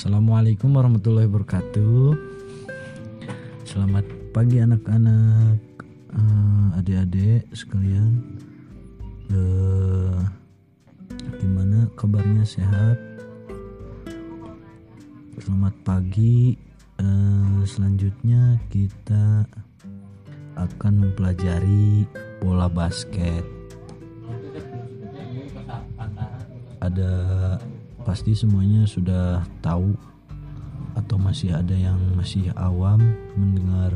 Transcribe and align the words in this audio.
Assalamualaikum 0.00 0.72
warahmatullahi 0.72 1.28
wabarakatuh. 1.28 2.16
Selamat 3.68 4.08
pagi 4.32 4.56
anak-anak, 4.56 5.60
eh, 6.16 6.78
adik-adik 6.80 7.44
sekalian. 7.52 8.16
Eh, 9.28 10.24
gimana 11.36 11.84
kabarnya 12.00 12.48
sehat? 12.48 12.96
Selamat 15.36 15.76
pagi. 15.84 16.56
Eh, 16.96 17.60
selanjutnya 17.68 18.56
kita 18.72 19.44
akan 20.56 20.92
mempelajari 20.96 22.08
bola 22.40 22.72
basket. 22.72 23.44
Ada 26.80 27.12
pasti 28.10 28.34
semuanya 28.34 28.90
sudah 28.90 29.38
tahu 29.62 29.94
atau 30.98 31.14
masih 31.14 31.54
ada 31.54 31.78
yang 31.78 31.94
masih 32.18 32.50
awam 32.58 32.98
mendengar 33.38 33.94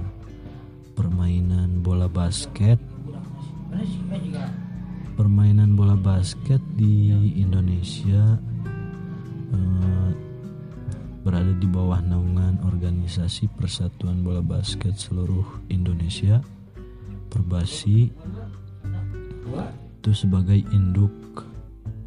permainan 0.94 1.82
bola 1.82 2.06
basket. 2.06 2.78
Permainan 5.18 5.74
bola 5.74 5.98
basket 5.98 6.62
di 6.78 7.10
Indonesia 7.42 8.38
eh, 9.50 10.10
berada 11.26 11.50
di 11.58 11.66
bawah 11.66 11.98
naungan 11.98 12.62
organisasi 12.62 13.50
Persatuan 13.50 14.22
Bola 14.22 14.46
Basket 14.46 14.94
seluruh 14.94 15.66
Indonesia 15.74 16.38
Perbasi 17.34 18.14
itu 19.98 20.10
sebagai 20.14 20.62
induk 20.70 21.24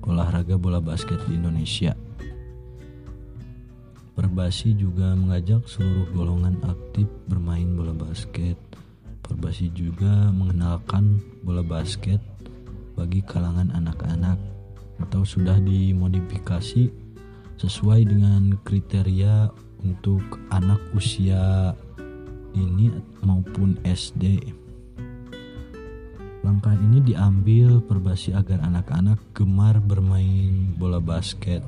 olahraga 0.08 0.56
bola 0.56 0.80
basket 0.80 1.20
di 1.28 1.36
Indonesia. 1.36 1.92
Perbasi 4.18 4.73
juga 4.73 5.14
mengajak 5.14 5.70
seluruh 5.70 6.10
golongan 6.10 6.58
aktif 6.66 7.06
bermain 7.30 7.70
bola 7.78 7.94
basket. 7.94 8.58
Perbasi 9.22 9.70
juga 9.78 10.34
mengenalkan 10.34 11.22
bola 11.46 11.62
basket 11.62 12.18
bagi 12.98 13.22
kalangan 13.22 13.70
anak-anak 13.78 14.42
atau 15.06 15.22
sudah 15.22 15.62
dimodifikasi 15.62 16.90
sesuai 17.62 18.09
dengan 18.09 18.58
kriteria 18.66 19.54
untuk 19.86 20.26
anak 20.50 20.81
usia 20.98 21.78
ini 22.58 22.90
maupun 23.22 23.78
SD. 23.86 24.42
Langkah 26.42 26.74
ini 26.74 27.06
diambil 27.06 27.86
perbasi 27.86 28.34
agar 28.34 28.66
anak-anak 28.66 29.22
gemar 29.38 29.78
bermain 29.78 30.74
bola 30.74 30.98
basket. 30.98 31.62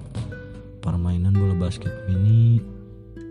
Permainan 0.79 1.35
bola 1.35 1.55
basket 1.59 1.91
ini 2.07 2.63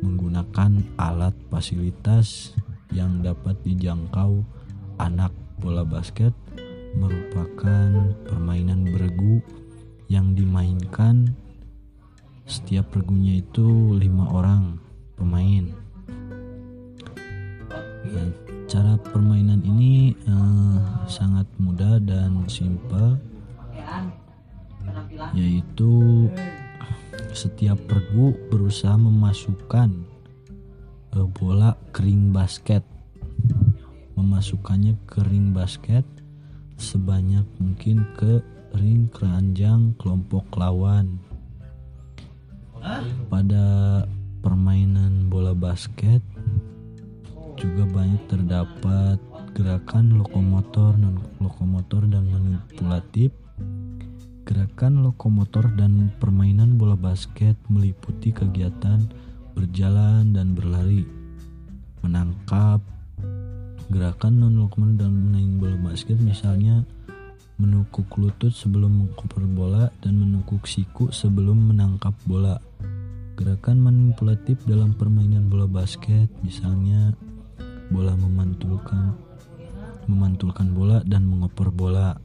menggunakan 0.05 0.85
alat 1.01 1.35
fasilitas 1.49 2.53
yang 2.93 3.25
dapat 3.25 3.57
dijangkau 3.65 4.45
anak 5.01 5.33
bola 5.59 5.83
basket 5.83 6.33
merupakan 6.97 8.15
permainan 8.25 8.85
beregu 8.89 9.43
yang 10.09 10.33
dimainkan 10.33 11.37
setiap 12.49 12.89
regunya 12.97 13.45
itu 13.45 13.93
lima 13.97 14.25
orang 14.33 14.81
pemain. 15.21 15.69
Dan 18.09 18.33
cara 18.65 18.97
permainan 18.97 19.61
ini 19.65 20.17
uh, 20.25 21.05
sangat 21.05 21.45
mudah 21.61 22.01
dan 22.01 22.45
simpel 22.49 23.21
yaitu 25.37 26.29
setiap 27.39 27.79
pergu 27.87 28.35
berusaha 28.51 28.99
memasukkan 28.99 29.95
uh, 31.15 31.27
bola 31.31 31.79
kering 31.95 32.35
basket 32.35 32.83
memasukkannya 34.19 34.99
ke 35.07 35.23
ring 35.31 35.55
basket 35.55 36.03
sebanyak 36.75 37.47
mungkin 37.63 38.03
ke 38.19 38.43
ring 38.75 39.07
keranjang 39.15 39.95
kelompok 40.03 40.51
lawan 40.59 41.23
pada 43.31 44.03
permainan 44.43 45.31
bola 45.31 45.55
basket 45.55 46.19
juga 47.55 47.87
banyak 47.87 48.23
terdapat 48.27 49.19
gerakan 49.55 50.23
lokomotor 50.23 50.95
non 50.95 51.19
lokomotor 51.43 52.07
dan 52.07 52.31
manipulatif. 52.31 53.35
Gerakan 54.49 55.05
lokomotor 55.05 55.77
dan 55.77 56.09
permainan 56.17 56.81
bola 56.81 56.97
basket 56.97 57.53
meliputi 57.69 58.33
kegiatan 58.33 59.05
berjalan 59.53 60.33
dan 60.33 60.57
berlari, 60.57 61.05
menangkap, 62.01 62.81
gerakan 63.93 64.41
non 64.41 64.57
lokomotor 64.57 65.05
dan 65.05 65.13
main 65.13 65.61
bola 65.61 65.77
basket 65.93 66.17
misalnya 66.17 66.81
menukuk 67.61 68.09
lutut 68.17 68.49
sebelum 68.49 69.05
mengkoper 69.05 69.45
bola 69.45 69.93
dan 70.01 70.17
menukuk 70.17 70.65
siku 70.65 71.13
sebelum 71.13 71.69
menangkap 71.69 72.17
bola. 72.25 72.57
Gerakan 73.37 73.85
manipulatif 73.85 74.65
dalam 74.65 74.97
permainan 74.97 75.53
bola 75.53 75.69
basket 75.69 76.33
misalnya 76.41 77.13
bola 77.93 78.17
memantulkan 78.17 79.13
memantulkan 80.09 80.73
bola 80.73 81.05
dan 81.05 81.29
mengoper 81.29 81.69
bola. 81.69 82.17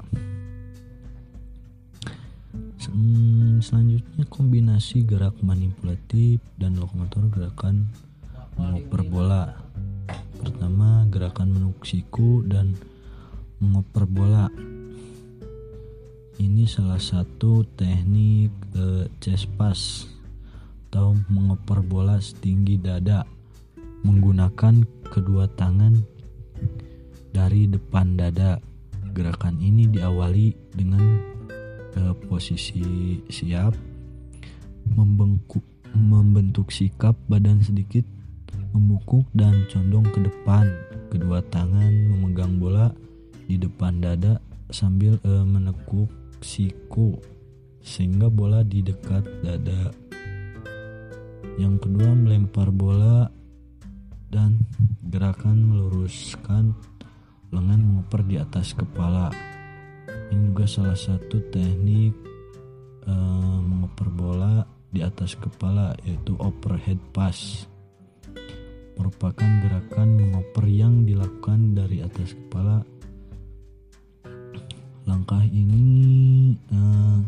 Hmm, 2.92 3.64
selanjutnya 3.64 4.28
kombinasi 4.28 5.08
gerak 5.08 5.40
manipulatif 5.40 6.44
dan 6.60 6.76
lokomotor 6.76 7.32
gerakan 7.32 7.88
mengoper 8.60 9.02
bola. 9.08 9.56
Pertama 10.42 11.08
gerakan 11.08 11.56
menukuk 11.56 11.88
siku 11.88 12.44
dan 12.44 12.76
mengoper 13.64 14.04
bola. 14.04 14.52
Ini 16.36 16.68
salah 16.68 17.00
satu 17.00 17.64
teknik 17.80 18.52
eh, 18.76 19.08
chest 19.24 19.48
pass 19.56 20.10
atau 20.92 21.16
mengoper 21.32 21.80
bola 21.82 22.20
setinggi 22.20 22.78
dada 22.78 23.24
menggunakan 24.04 24.84
kedua 25.08 25.48
tangan 25.56 26.04
dari 27.32 27.66
depan 27.66 28.20
dada. 28.20 28.60
Gerakan 29.14 29.62
ini 29.62 29.88
diawali 29.90 30.74
dengan 30.74 31.33
uh, 32.00 32.14
posisi 32.28 33.20
siap, 33.28 33.74
membengkuk, 34.94 35.64
membentuk 35.94 36.74
sikap 36.74 37.18
badan 37.30 37.62
sedikit 37.62 38.06
membungkuk 38.74 39.30
dan 39.38 39.66
condong 39.70 40.06
ke 40.10 40.20
depan. 40.26 40.66
Kedua 41.14 41.46
tangan 41.54 41.94
memegang 42.10 42.58
bola 42.58 42.90
di 43.46 43.56
depan 43.62 44.02
dada 44.02 44.42
sambil 44.74 45.22
uh, 45.22 45.46
menekuk 45.46 46.10
siku 46.42 47.22
sehingga 47.86 48.34
bola 48.34 48.66
di 48.66 48.82
dekat 48.82 49.22
dada. 49.46 49.94
Yang 51.62 51.86
kedua 51.86 52.18
melempar 52.18 52.74
bola 52.74 53.30
dan 54.34 54.66
gerakan 55.06 55.70
meluruskan 55.70 56.74
lengan 57.54 57.82
mengoper 57.86 58.26
di 58.26 58.42
atas 58.42 58.74
kepala. 58.74 59.53
Ini 60.34 60.50
juga 60.50 60.66
salah 60.66 60.98
satu 60.98 61.38
teknik 61.54 62.10
uh, 63.06 63.62
mengoper 63.62 64.10
bola 64.10 64.66
di 64.90 65.06
atas 65.06 65.38
kepala 65.38 65.94
yaitu 66.10 66.34
overhead 66.42 66.98
pass. 67.14 67.70
Merupakan 68.98 69.46
gerakan 69.62 70.18
mengoper 70.18 70.66
yang 70.66 71.06
dilakukan 71.06 71.78
dari 71.78 72.02
atas 72.02 72.34
kepala. 72.34 72.82
Langkah 75.06 75.46
ini 75.46 75.86
uh, 76.74 77.22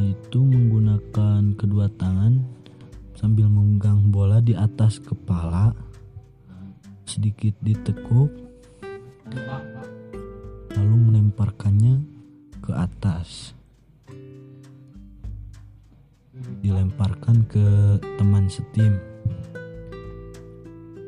yaitu 0.00 0.40
menggunakan 0.40 1.60
kedua 1.60 1.92
tangan 2.00 2.40
sambil 3.12 3.52
memegang 3.52 4.08
bola 4.08 4.40
di 4.40 4.56
atas 4.56 4.96
kepala 4.96 5.76
sedikit 7.04 7.52
ditekuk 7.60 8.32
lalu 10.74 10.96
melemparkannya 11.10 12.02
ke 12.62 12.72
atas 12.74 13.54
dilemparkan 16.64 17.46
ke 17.46 17.98
teman 18.18 18.50
setim 18.50 18.98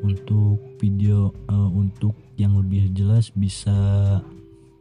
untuk 0.05 0.61
video 0.79 1.35
uh, 1.51 1.71
untuk 1.73 2.15
yang 2.39 2.55
lebih 2.61 2.93
jelas 2.95 3.33
bisa 3.35 3.75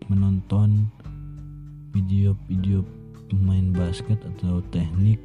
menonton 0.05 0.85
video-video 1.95 2.85
pemain 3.31 3.73
basket 3.73 4.19
atau 4.35 4.61
teknik 4.69 5.17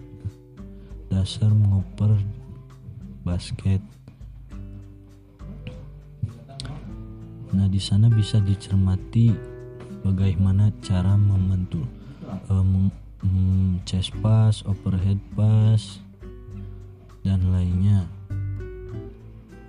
dasar 1.10 1.50
mengoper 1.52 2.16
basket. 3.26 3.82
Nah, 7.50 7.67
di 7.67 7.82
sana 7.82 8.06
bisa 8.06 8.38
dicermati 8.38 9.35
bagaimana 10.06 10.70
cara 10.87 11.19
memantul, 11.19 11.82
uh, 12.47 12.62
hmm, 13.26 13.82
chest 13.82 14.14
pass, 14.23 14.62
overhead 14.70 15.19
pass, 15.35 15.99
dan 17.26 17.43
lainnya. 17.50 18.06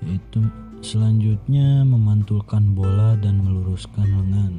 Yaitu 0.06 0.46
selanjutnya 0.86 1.82
memantulkan 1.82 2.78
bola 2.78 3.18
dan 3.18 3.42
meluruskan 3.42 4.06
lengan 4.06 4.54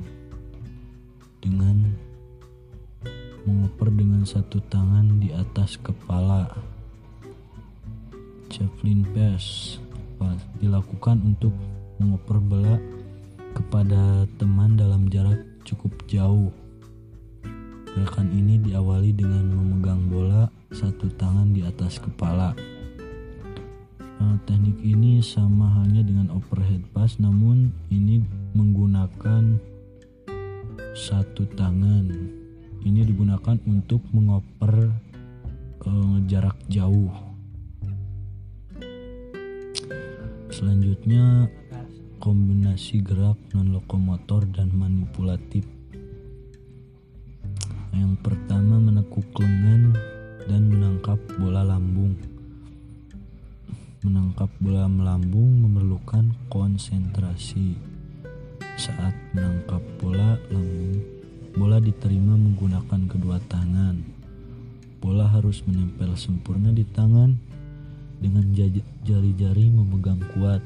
dengan 1.43 1.95
mengoper 3.47 3.91
dengan 3.91 4.23
satu 4.27 4.59
tangan 4.67 5.23
di 5.23 5.31
atas 5.31 5.79
kepala. 5.79 6.51
Javelin 8.51 9.07
pass 9.15 9.79
dilakukan 10.59 11.19
untuk 11.23 11.55
mengoper 11.99 12.39
bola 12.39 12.77
kepada 13.53 14.25
teman 14.41 14.75
dalam 14.75 15.09
jarak 15.13 15.41
cukup 15.63 15.93
jauh. 16.09 16.51
Gerakan 17.93 18.33
ini 18.33 18.57
diawali 18.57 19.13
dengan 19.13 19.53
memegang 19.53 20.09
bola 20.09 20.49
satu 20.73 21.13
tangan 21.21 21.53
di 21.53 21.61
atas 21.61 22.01
kepala. 22.01 22.57
Nah, 24.17 24.39
teknik 24.49 24.81
ini 24.81 25.21
sama 25.21 25.69
halnya 25.77 26.01
dengan 26.01 26.33
overhead 26.33 26.81
pass, 26.97 27.21
namun 27.21 27.69
ini 27.93 28.25
menggunakan 28.57 29.61
satu 30.97 31.45
tangan. 31.53 32.09
Ini 32.83 33.01
digunakan 33.07 33.61
untuk 33.69 34.01
mengoper 34.11 34.91
uh, 35.85 36.17
jarak 36.27 36.57
jauh. 36.67 37.13
Selanjutnya 40.53 41.49
kombinasi 42.23 43.03
gerak 43.03 43.35
non 43.51 43.75
lokomotor 43.75 44.47
dan 44.55 44.71
manipulatif. 44.71 45.67
Yang 47.91 48.15
pertama 48.23 48.79
menekuk 48.79 49.27
lengan 49.43 49.91
dan 50.47 50.71
menangkap 50.71 51.19
bola 51.35 51.67
lambung. 51.67 52.15
Menangkap 54.07 54.55
bola 54.63 54.87
melambung 54.87 55.67
memerlukan 55.67 56.31
konsentrasi. 56.47 57.75
Saat 58.79 59.19
menangkap 59.35 59.83
bola 59.99 60.39
lambung, 60.55 61.03
bola 61.59 61.83
diterima 61.83 62.39
menggunakan 62.39 63.03
kedua 63.11 63.43
tangan. 63.51 63.99
Bola 65.03 65.27
harus 65.27 65.67
menempel 65.67 66.15
sempurna 66.15 66.71
di 66.71 66.87
tangan 66.87 67.35
dengan 68.23 68.47
jari-jari 69.03 69.75
memegang 69.75 70.23
kuat 70.39 70.63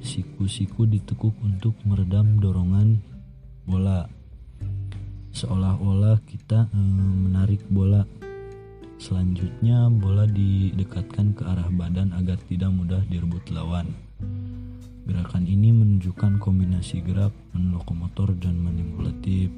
siku-siku 0.00 0.88
ditekuk 0.88 1.36
untuk 1.44 1.76
meredam 1.84 2.40
dorongan 2.40 3.00
bola. 3.68 4.08
Seolah-olah 5.30 6.18
kita 6.26 6.66
e, 6.72 6.80
menarik 7.28 7.62
bola. 7.70 8.02
Selanjutnya 9.00 9.88
bola 9.88 10.28
didekatkan 10.28 11.32
ke 11.32 11.42
arah 11.44 11.68
badan 11.72 12.12
agar 12.16 12.36
tidak 12.48 12.68
mudah 12.72 13.00
direbut 13.08 13.44
lawan. 13.52 13.88
Gerakan 15.08 15.48
ini 15.48 15.72
menunjukkan 15.72 16.36
kombinasi 16.36 17.00
gerak 17.00 17.32
lokomotor 17.56 18.36
dan 18.36 18.60
manipulatif. 18.60 19.48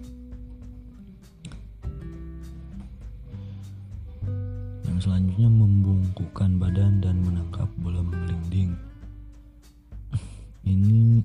Yang 4.86 4.98
selanjutnya 5.10 5.50
membungkukkan 5.50 6.50
badan 6.62 7.02
dan 7.02 7.18
menangkap 7.26 7.66
bola 7.82 7.98
menggelinding 8.06 8.78
ini 10.62 11.22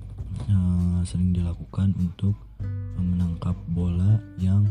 uh, 0.50 1.00
sering 1.06 1.30
dilakukan 1.30 1.94
untuk 1.98 2.34
menangkap 2.98 3.54
bola 3.70 4.18
yang 4.38 4.66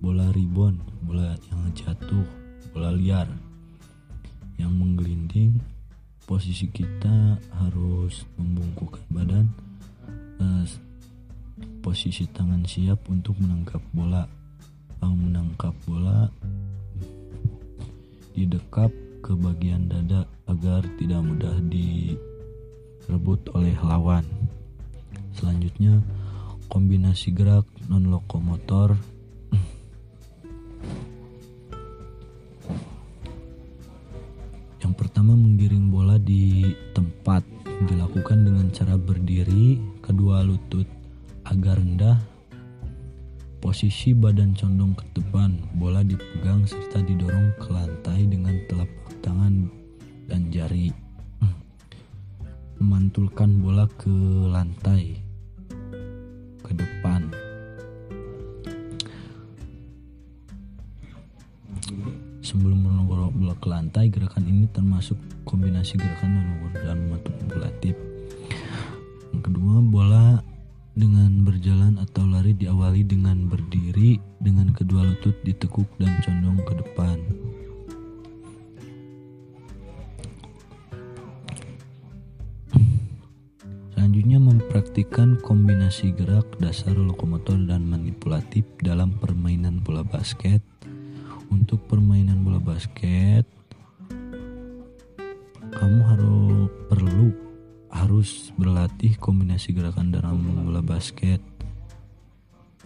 bola 0.00 0.32
ribon, 0.32 0.80
bola 1.04 1.36
yang 1.52 1.60
jatuh, 1.76 2.24
bola 2.72 2.96
liar 2.96 3.28
yang 4.56 4.72
menggelinding. 4.72 5.60
Posisi 6.24 6.70
kita 6.70 7.42
harus 7.58 8.22
membungkukkan 8.38 9.02
badan, 9.10 9.46
uh, 10.38 10.64
posisi 11.82 12.24
tangan 12.30 12.62
siap 12.64 13.02
untuk 13.10 13.36
menangkap 13.42 13.82
bola. 13.92 14.24
Uh, 15.00 15.16
menangkap 15.16 15.72
bola 15.88 16.28
didekap 18.36 18.92
ke 19.20 19.32
bagian 19.36 19.88
dada 19.88 20.24
agar 20.48 20.84
tidak 20.96 21.20
mudah 21.24 21.56
di 21.68 22.16
direbut 23.10 23.50
oleh 23.58 23.74
lawan. 23.82 24.22
Selanjutnya, 25.34 25.98
kombinasi 26.70 27.34
gerak 27.34 27.66
non 27.90 28.06
lokomotor. 28.06 28.94
Yang 34.78 34.94
pertama 34.94 35.34
menggiring 35.34 35.90
bola 35.90 36.22
di 36.22 36.70
tempat. 36.94 37.42
Dilakukan 37.90 38.46
dengan 38.46 38.70
cara 38.70 38.94
berdiri, 38.94 39.82
kedua 39.98 40.46
lutut 40.46 40.86
agak 41.42 41.82
rendah, 41.82 42.14
posisi 43.58 44.14
badan 44.14 44.54
condong 44.54 44.94
ke 44.94 45.02
depan, 45.18 45.58
bola 45.74 46.06
dipegang 46.06 46.62
serta 46.62 47.02
didorong 47.02 47.58
ke 47.58 47.74
lantai 47.74 48.28
dengan 48.30 48.54
telapak 48.70 49.10
tangan 49.18 49.66
dan 50.30 50.46
jari 50.54 50.94
memantulkan 52.80 53.60
bola 53.60 53.84
ke 54.00 54.10
lantai 54.48 55.20
ke 56.64 56.72
depan. 56.72 57.28
Sebelum 62.40 62.82
menunggu 62.82 63.30
bola 63.30 63.54
ke 63.60 63.68
lantai 63.68 64.08
gerakan 64.10 64.48
ini 64.48 64.66
termasuk 64.72 65.20
kombinasi 65.44 66.00
gerakan 66.00 66.50
dan 66.82 66.98
manipulatif 67.06 67.94
yang 69.30 69.42
kedua 69.42 69.74
bola 69.82 70.26
dengan 70.98 71.46
berjalan 71.46 71.96
atau 72.02 72.26
lari 72.26 72.52
diawali 72.52 73.06
dengan 73.06 73.46
berdiri 73.46 74.18
dengan 74.42 74.74
kedua 74.74 75.06
lutut 75.06 75.38
ditekuk 75.46 75.86
dan 76.02 76.12
condong 76.20 76.58
ke 76.66 76.74
depan 76.82 77.18
Mempraktikkan 84.70 85.34
kombinasi 85.42 86.14
gerak 86.14 86.46
dasar 86.62 86.94
lokomotor 86.94 87.58
dan 87.66 87.90
manipulatif 87.90 88.62
dalam 88.78 89.10
permainan 89.18 89.82
bola 89.82 90.06
basket. 90.06 90.62
Untuk 91.50 91.90
permainan 91.90 92.46
bola 92.46 92.62
basket, 92.62 93.50
kamu 95.74 96.00
harus 96.06 96.70
perlu 96.86 97.34
harus 97.90 98.54
berlatih 98.54 99.18
kombinasi 99.18 99.74
gerakan 99.74 100.14
dalam 100.14 100.38
bola 100.38 100.86
basket. 100.86 101.42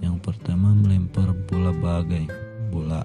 Yang 0.01 0.25
pertama 0.25 0.73
melempar 0.73 1.37
bola 1.37 1.69
bagai 1.69 2.25
bola. 2.73 3.05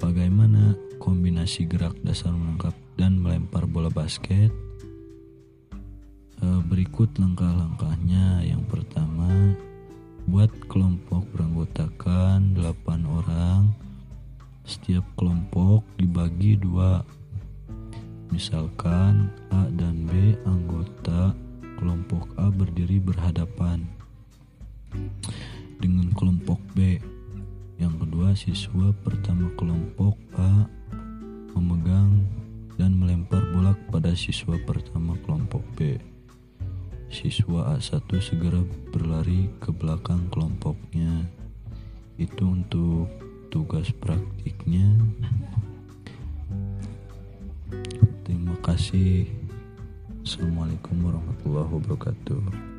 Bagaimana 0.00 0.72
kombinasi 0.96 1.68
gerak 1.68 2.00
dasar 2.00 2.32
menangkap 2.32 2.72
dan 2.96 3.20
melempar 3.20 3.68
bola 3.68 3.92
basket? 3.92 4.69
Eh, 6.40 6.60
berikut 6.72 7.12
langkah-langkahnya. 7.20 8.40
Yang 8.48 8.64
pertama, 8.72 9.28
buat 10.24 10.48
kelompok 10.72 11.28
beranggotakan 11.36 12.56
8 12.56 13.04
orang. 13.04 13.76
Setiap 14.64 15.04
kelompok 15.20 15.84
dibagi 16.00 16.56
dua. 16.56 17.04
Misalkan 18.32 19.28
A 19.52 19.68
dan 19.68 20.08
B 20.08 20.32
anggota 20.48 21.36
kelompok 21.76 22.32
A 22.40 22.48
berdiri 22.48 22.96
berhadapan 23.02 23.84
dengan 25.76 26.08
kelompok 26.16 26.62
B. 26.72 26.96
Yang 27.76 27.94
kedua, 28.06 28.28
siswa 28.32 28.96
pertama 29.04 29.52
kelompok 29.60 30.16
A 30.40 30.64
memegang 31.52 32.24
dan 32.80 32.96
melempar 32.96 33.44
bola 33.52 33.76
kepada 33.76 34.16
siswa 34.16 34.56
pertama 34.64 35.18
kelompok 35.26 35.60
B. 35.76 36.00
Siswa 37.20 37.76
A1 37.76 38.08
segera 38.16 38.64
berlari 38.96 39.52
ke 39.60 39.68
belakang 39.76 40.24
kelompoknya. 40.32 41.28
Itu 42.16 42.48
untuk 42.56 43.12
tugas 43.52 43.92
praktiknya. 43.92 44.88
Terima 48.24 48.56
kasih. 48.64 49.28
Assalamualaikum 50.24 50.96
warahmatullahi 51.04 51.68
wabarakatuh. 51.76 52.69